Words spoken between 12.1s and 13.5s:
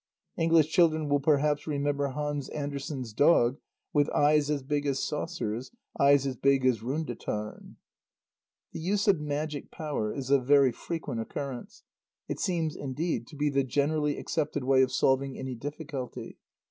it seems, indeed, to